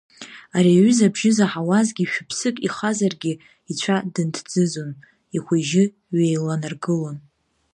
[0.57, 3.33] Ари аҩыза абжьы заҳауазгьы шәыԥсык ихазаргьы
[3.71, 4.91] ицәа дынҭӡыӡон
[5.35, 5.83] ихәы-ижьы
[6.15, 7.17] ҩеиланаргылон.